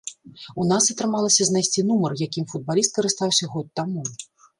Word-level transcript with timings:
У 0.61 0.63
нас 0.69 0.85
атрымалася 0.93 1.45
знайсці 1.49 1.83
нумар, 1.89 2.11
якім 2.27 2.47
футбаліст 2.53 2.91
карыстаўся 2.97 3.51
год 3.53 3.67
таму. 3.81 4.01